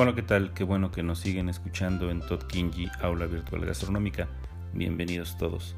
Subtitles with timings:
[0.00, 0.54] Hola, ¿qué tal?
[0.54, 4.28] Qué bueno que nos siguen escuchando en Todd Kinji, Aula Virtual Gastronómica.
[4.72, 5.74] Bienvenidos todos.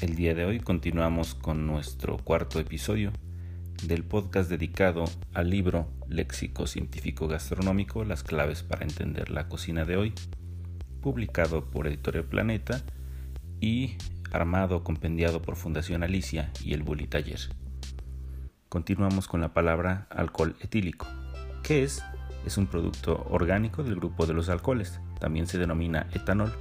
[0.00, 3.10] El día de hoy continuamos con nuestro cuarto episodio
[3.82, 9.96] del podcast dedicado al libro Léxico Científico Gastronómico, las claves para entender la cocina de
[9.96, 10.14] hoy,
[11.00, 12.84] publicado por Editorial Planeta
[13.60, 13.96] y
[14.30, 17.40] armado, compendiado por Fundación Alicia y el Bully Taller.
[18.68, 21.08] Continuamos con la palabra alcohol etílico.
[21.64, 22.04] ¿Qué es?
[22.46, 25.00] Es un producto orgánico del grupo de los alcoholes.
[25.20, 26.52] También se denomina etanol,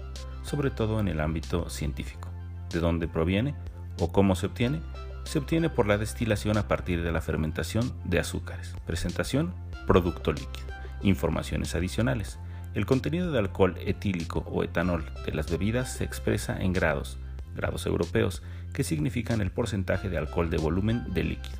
[0.43, 2.29] sobre todo en el ámbito científico.
[2.71, 3.55] ¿De dónde proviene
[3.99, 4.81] o cómo se obtiene?
[5.23, 8.75] Se obtiene por la destilación a partir de la fermentación de azúcares.
[8.85, 9.53] Presentación,
[9.85, 10.67] producto líquido.
[11.01, 12.39] Informaciones adicionales.
[12.73, 17.17] El contenido de alcohol etílico o etanol de las bebidas se expresa en grados,
[17.55, 21.57] grados europeos, que significan el porcentaje de alcohol de volumen de líquido.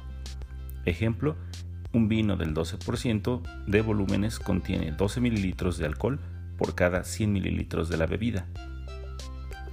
[0.86, 1.36] Ejemplo,
[1.98, 6.20] un vino del 12% de volúmenes contiene 12 mililitros de alcohol
[6.56, 8.45] por cada 100 mililitros de la bebida.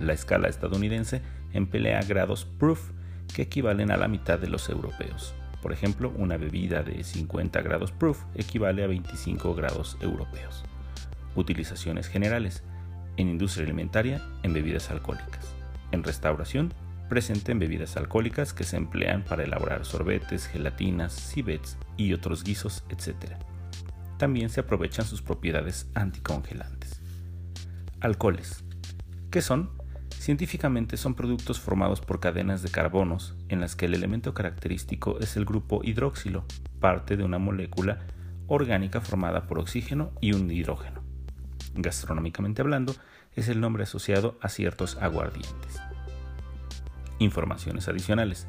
[0.00, 1.20] La escala estadounidense
[1.52, 2.90] emplea grados proof
[3.34, 5.34] que equivalen a la mitad de los europeos.
[5.60, 10.64] Por ejemplo, una bebida de 50 grados proof equivale a 25 grados europeos.
[11.36, 12.64] Utilizaciones generales.
[13.16, 15.54] En industria alimentaria, en bebidas alcohólicas.
[15.92, 16.72] En restauración,
[17.08, 22.84] presente en bebidas alcohólicas que se emplean para elaborar sorbetes, gelatinas, cibets y otros guisos,
[22.88, 23.34] etc.
[24.18, 27.00] También se aprovechan sus propiedades anticongelantes.
[28.00, 28.64] Alcoholes.
[29.30, 29.70] ¿Qué son?
[30.10, 35.36] Científicamente son productos formados por cadenas de carbonos en las que el elemento característico es
[35.36, 36.44] el grupo hidróxilo,
[36.80, 37.98] parte de una molécula
[38.46, 41.02] orgánica formada por oxígeno y un hidrógeno.
[41.74, 42.94] Gastronómicamente hablando,
[43.34, 45.80] es el nombre asociado a ciertos aguardientes.
[47.18, 48.46] Informaciones adicionales.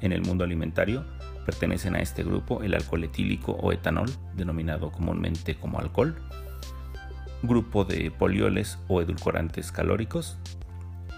[0.00, 1.04] En el mundo alimentario
[1.46, 6.16] pertenecen a este grupo el alcohol etílico o etanol, denominado comúnmente como alcohol,
[7.42, 10.38] grupo de polioles o edulcorantes calóricos,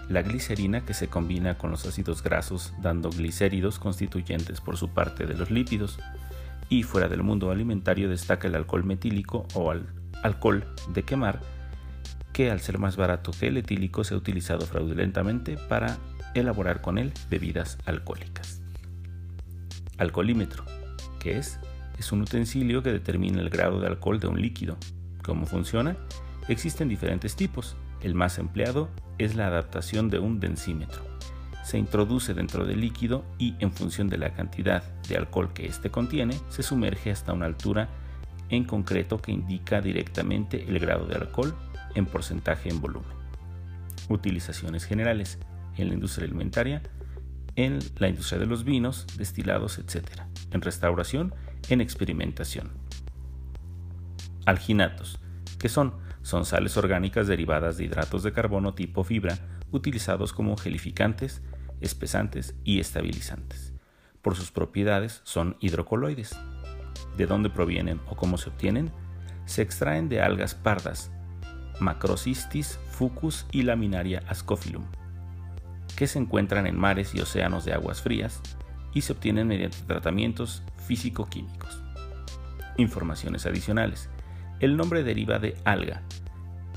[0.09, 5.25] la glicerina que se combina con los ácidos grasos dando glicéridos constituyentes por su parte
[5.25, 5.99] de los lípidos,
[6.69, 9.73] y fuera del mundo alimentario destaca el alcohol metílico o
[10.23, 11.41] alcohol de quemar,
[12.33, 15.97] que al ser más barato que el etílico se ha utilizado fraudulentamente para
[16.35, 18.61] elaborar con él bebidas alcohólicas.
[19.97, 20.65] Alcoholímetro,
[21.19, 21.59] ¿qué es?
[21.97, 24.77] Es un utensilio que determina el grado de alcohol de un líquido.
[25.23, 25.97] ¿Cómo funciona?
[26.47, 27.75] Existen diferentes tipos.
[28.01, 31.01] El más empleado es la adaptación de un densímetro.
[31.63, 35.89] Se introduce dentro del líquido y en función de la cantidad de alcohol que éste
[35.89, 37.89] contiene, se sumerge hasta una altura
[38.49, 41.55] en concreto que indica directamente el grado de alcohol
[41.95, 43.09] en porcentaje en volumen.
[44.09, 45.39] Utilizaciones generales
[45.77, 46.81] en la industria alimentaria,
[47.55, 50.21] en la industria de los vinos, destilados, etc.
[50.51, 51.33] En restauración,
[51.69, 52.71] en experimentación.
[54.45, 55.19] Alginatos,
[55.59, 55.93] que son?
[56.21, 59.37] Son sales orgánicas derivadas de hidratos de carbono tipo fibra,
[59.71, 61.41] utilizados como gelificantes,
[61.81, 63.73] espesantes y estabilizantes.
[64.21, 66.35] Por sus propiedades son hidrocoloides.
[67.17, 68.91] ¿De dónde provienen o cómo se obtienen?
[69.45, 71.11] Se extraen de algas pardas,
[71.79, 74.85] Macrocystis, Fucus y Laminaria ascophyllum
[75.95, 78.41] que se encuentran en mares y océanos de aguas frías
[78.93, 81.81] y se obtienen mediante tratamientos físico-químicos.
[82.77, 84.09] Informaciones adicionales.
[84.59, 86.01] El nombre deriva de alga.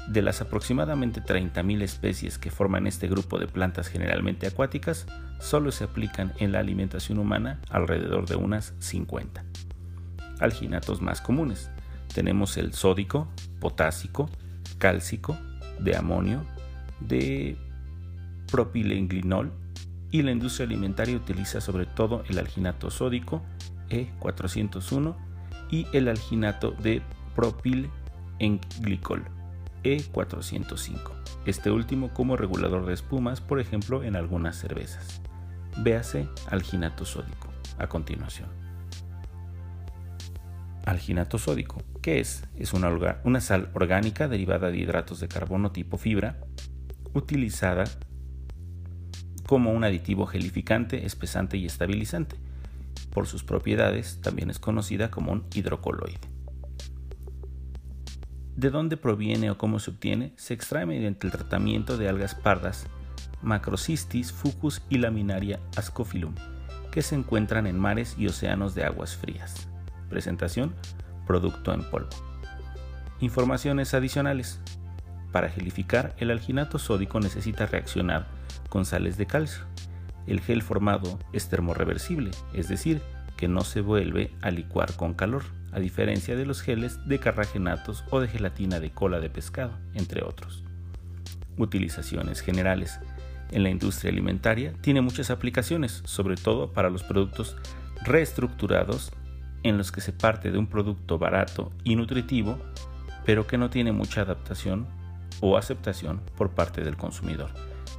[0.09, 5.07] De las aproximadamente 30.000 especies que forman este grupo de plantas generalmente acuáticas,
[5.39, 9.45] solo se aplican en la alimentación humana alrededor de unas 50.
[10.41, 11.71] Alginatos más comunes.
[12.15, 13.29] Tenemos el sódico,
[13.61, 14.31] potásico,
[14.79, 15.37] cálcico,
[15.79, 16.45] de amonio,
[17.01, 17.57] de
[18.51, 19.53] propilenglinol
[20.11, 23.43] y la industria alimentaria utiliza sobre todo el alginato sódico
[23.91, 25.15] E401
[25.71, 27.03] y el alginato de
[27.35, 29.25] propilenglicol
[29.85, 31.13] E405,
[31.47, 35.21] este último como regulador de espumas, por ejemplo, en algunas cervezas.
[35.79, 38.49] Véase alginato sódico a continuación.
[40.85, 42.45] Alginato sódico, ¿qué es?
[42.57, 42.91] Es una,
[43.25, 46.41] una sal orgánica derivada de hidratos de carbono tipo fibra,
[47.13, 47.85] utilizada
[49.49, 52.37] como un aditivo gelificante, espesante y estabilizante.
[53.11, 56.21] Por sus propiedades también es conocida como un hidrocoloide.
[58.57, 60.35] ¿De dónde proviene o cómo se obtiene?
[60.37, 62.89] Se extrae mediante el tratamiento de algas pardas,
[63.41, 66.35] Macrocystis, Fucus y Laminaria ascophyllum,
[66.93, 69.67] que se encuentran en mares y océanos de aguas frías.
[70.11, 70.75] Presentación:
[71.27, 72.11] producto en polvo.
[73.21, 74.61] Informaciones adicionales.
[75.33, 78.38] Para gelificar, el alginato sódico necesita reaccionar
[78.69, 79.65] con sales de calcio.
[80.27, 83.01] El gel formado es termorreversible, es decir,
[83.37, 88.05] que no se vuelve a licuar con calor, a diferencia de los geles de carragenatos
[88.11, 90.65] o de gelatina de cola de pescado, entre otros.
[91.57, 93.01] Utilizaciones generales.
[93.51, 97.57] En la industria alimentaria tiene muchas aplicaciones, sobre todo para los productos
[98.05, 99.13] reestructurados
[99.63, 102.59] en los que se parte de un producto barato y nutritivo,
[103.25, 104.87] pero que no tiene mucha adaptación
[105.41, 107.51] o aceptación por parte del consumidor,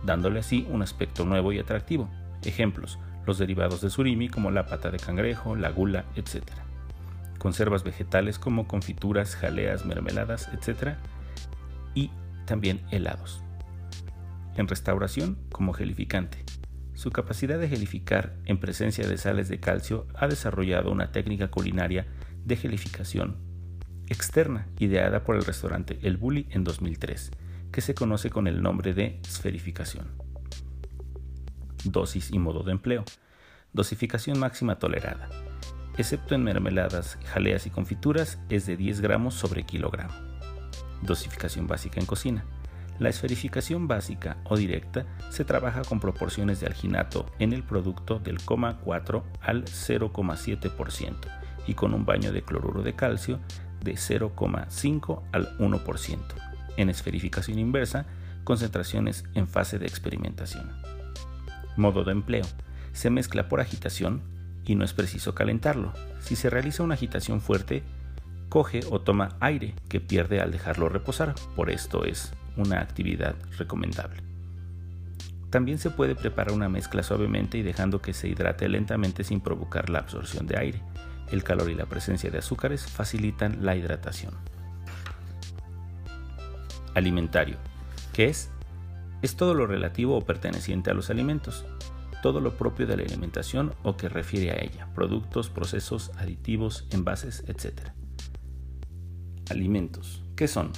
[0.03, 2.09] dándole así un aspecto nuevo y atractivo.
[2.43, 6.43] Ejemplos, los derivados de surimi como la pata de cangrejo, la gula, etc.
[7.37, 10.95] Conservas vegetales como confituras, jaleas, mermeladas, etc.
[11.93, 12.11] Y
[12.45, 13.43] también helados.
[14.55, 16.43] En restauración como gelificante.
[16.93, 22.07] Su capacidad de gelificar en presencia de sales de calcio ha desarrollado una técnica culinaria
[22.45, 23.37] de gelificación
[24.09, 27.31] externa ideada por el restaurante El Bulli en 2003,
[27.71, 30.07] que se conoce con el nombre de esferificación.
[31.83, 33.05] Dosis y modo de empleo.
[33.73, 35.29] Dosificación máxima tolerada.
[35.97, 40.13] Excepto en mermeladas, jaleas y confituras, es de 10 gramos sobre kilogramo.
[41.01, 42.45] Dosificación básica en cocina.
[42.99, 48.39] La esferificación básica o directa se trabaja con proporciones de alginato en el producto del
[48.39, 51.15] 0,4 al 0,7%
[51.67, 53.39] y con un baño de cloruro de calcio
[53.81, 56.48] de 0,5 al 1%.
[56.79, 58.05] En esferificación inversa,
[58.45, 60.71] concentraciones en fase de experimentación.
[61.75, 62.45] Modo de empleo.
[62.93, 64.21] Se mezcla por agitación
[64.63, 65.91] y no es preciso calentarlo.
[66.21, 67.83] Si se realiza una agitación fuerte,
[68.47, 74.23] coge o toma aire que pierde al dejarlo reposar, por esto es una actividad recomendable.
[75.49, 79.89] También se puede preparar una mezcla suavemente y dejando que se hidrate lentamente sin provocar
[79.89, 80.81] la absorción de aire.
[81.29, 84.33] El calor y la presencia de azúcares facilitan la hidratación.
[86.95, 87.57] Alimentario.
[88.13, 88.49] ¿Qué es?
[89.21, 91.65] Es todo lo relativo o perteneciente a los alimentos,
[92.21, 97.43] todo lo propio de la alimentación o que refiere a ella, productos, procesos, aditivos, envases,
[97.47, 97.91] etc.
[99.49, 100.23] Alimentos.
[100.35, 100.71] ¿Qué son?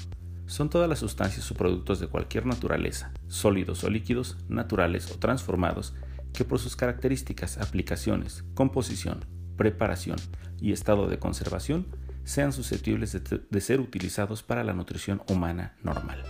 [0.45, 5.93] Son todas las sustancias o productos de cualquier naturaleza, sólidos o líquidos, naturales o transformados,
[6.33, 9.25] que por sus características, aplicaciones, composición,
[9.55, 10.17] preparación
[10.59, 11.85] y estado de conservación
[12.23, 13.11] sean susceptibles
[13.49, 16.23] de, ser utilizados para la nutrición humana normal.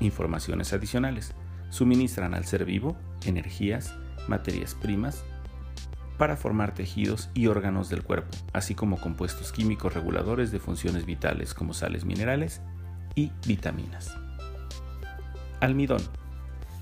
[0.00, 1.34] Informaciones adicionales.
[1.70, 3.94] Suministran al ser vivo energías,
[4.28, 5.24] materias primas,
[6.18, 11.54] para formar tejidos y órganos del cuerpo, así como compuestos químicos reguladores de funciones vitales
[11.54, 12.60] como sales minerales
[13.14, 14.16] y vitaminas.
[15.60, 16.02] Almidón,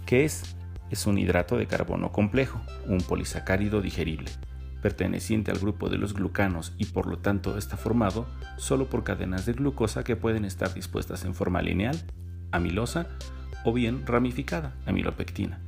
[0.04, 0.56] que es?
[0.90, 4.30] Es un hidrato de carbono complejo, un polisacárido digerible,
[4.82, 8.26] perteneciente al grupo de los glucanos y por lo tanto está formado
[8.58, 11.96] solo por cadenas de glucosa que pueden estar dispuestas en forma lineal,
[12.50, 13.06] amilosa
[13.64, 15.60] o bien ramificada, amilopectina.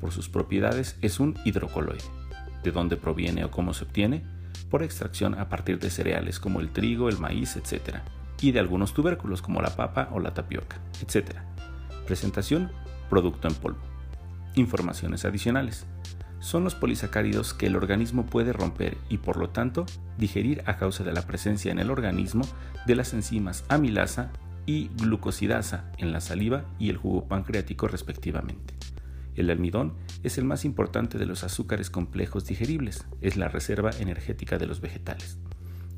[0.00, 2.20] Por sus propiedades es un hidrocoloide
[2.62, 4.22] de dónde proviene o cómo se obtiene,
[4.70, 7.98] por extracción a partir de cereales como el trigo, el maíz, etc.,
[8.40, 11.36] y de algunos tubérculos como la papa o la tapioca, etc.
[12.06, 12.70] Presentación,
[13.10, 13.80] producto en polvo.
[14.54, 15.86] Informaciones adicionales.
[16.40, 19.84] Son los polisacáridos que el organismo puede romper y por lo tanto
[20.16, 22.46] digerir a causa de la presencia en el organismo
[22.86, 24.32] de las enzimas amilasa
[24.64, 28.74] y glucosidasa en la saliva y el jugo pancreático respectivamente.
[29.34, 34.56] El almidón es el más importante de los azúcares complejos digeribles, es la reserva energética
[34.56, 35.38] de los vegetales.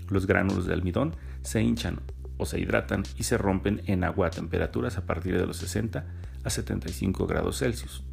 [0.09, 2.01] Los gránulos de almidón se hinchan
[2.37, 6.05] o se hidratan y se rompen en agua a temperaturas a partir de los 60
[6.43, 8.05] a 75 grados Celsius.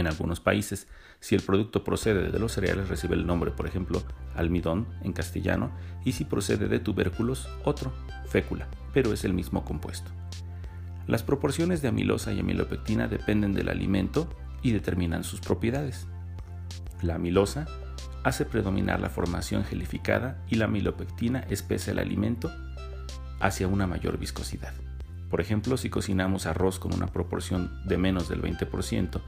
[0.00, 0.88] En algunos países,
[1.20, 4.02] si el producto procede de los cereales recibe el nombre, por ejemplo,
[4.34, 5.72] almidón en castellano,
[6.06, 7.92] y si procede de tubérculos, otro,
[8.26, 10.10] fécula, pero es el mismo compuesto.
[11.06, 14.26] Las proporciones de amilosa y amilopectina dependen del alimento
[14.62, 16.06] y determinan sus propiedades.
[17.02, 17.66] La amilosa
[18.24, 22.50] hace predominar la formación gelificada y la amilopectina espesa el alimento
[23.38, 24.72] hacia una mayor viscosidad.
[25.28, 29.20] Por ejemplo, si cocinamos arroz con una proporción de menos del 20%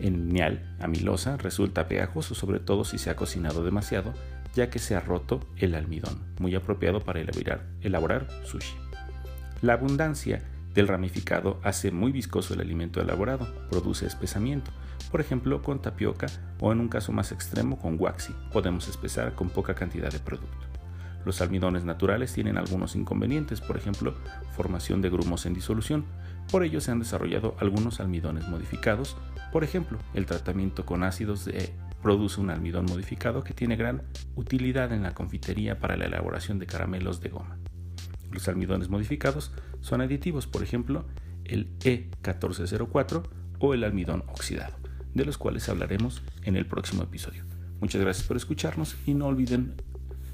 [0.00, 4.14] en miel amilosa, resulta pegajoso, sobre todo si se ha cocinado demasiado,
[4.54, 8.74] ya que se ha roto el almidón, muy apropiado para elaborar, elaborar sushi.
[9.62, 10.42] La abundancia
[10.74, 14.70] del ramificado hace muy viscoso el alimento elaborado, produce espesamiento.
[15.10, 16.26] Por ejemplo, con tapioca
[16.60, 20.69] o en un caso más extremo con waxy, podemos espesar con poca cantidad de producto.
[21.24, 24.14] Los almidones naturales tienen algunos inconvenientes, por ejemplo,
[24.56, 26.04] formación de grumos en disolución.
[26.50, 29.16] Por ello se han desarrollado algunos almidones modificados.
[29.52, 31.48] Por ejemplo, el tratamiento con ácidos
[32.02, 34.02] produce un almidón modificado que tiene gran
[34.34, 37.58] utilidad en la confitería para la elaboración de caramelos de goma.
[38.30, 41.04] Los almidones modificados son aditivos, por ejemplo,
[41.44, 44.76] el E1404 o el almidón oxidado,
[45.14, 47.44] de los cuales hablaremos en el próximo episodio.
[47.80, 49.74] Muchas gracias por escucharnos y no olviden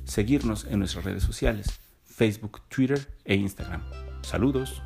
[0.07, 1.67] seguirnos en nuestras redes sociales,
[2.05, 3.83] Facebook, Twitter e Instagram.
[4.23, 4.83] Saludos.